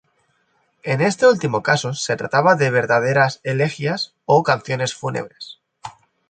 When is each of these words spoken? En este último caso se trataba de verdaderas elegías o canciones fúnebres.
En 0.81 0.99
este 0.99 1.27
último 1.27 1.61
caso 1.61 1.93
se 1.93 2.15
trataba 2.15 2.55
de 2.55 2.71
verdaderas 2.71 3.39
elegías 3.43 4.15
o 4.25 4.41
canciones 4.41 4.95
fúnebres. 4.95 5.59